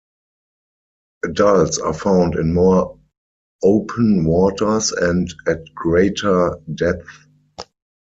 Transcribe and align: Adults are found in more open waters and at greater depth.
Adults 1.25 1.77
are 1.77 1.93
found 1.93 2.33
in 2.33 2.55
more 2.55 2.97
open 3.61 4.25
waters 4.25 4.91
and 4.93 5.31
at 5.47 5.63
greater 5.75 6.57
depth. 6.73 7.27